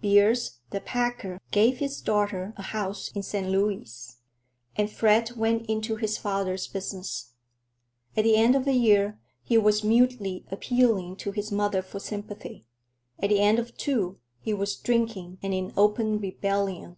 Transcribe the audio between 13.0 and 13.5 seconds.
At the